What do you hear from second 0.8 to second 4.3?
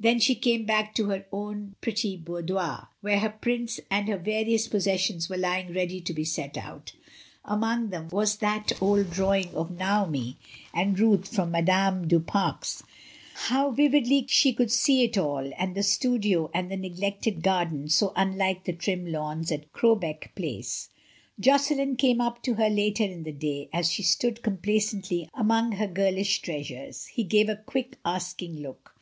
to her own pretty boudoir, where her prints and her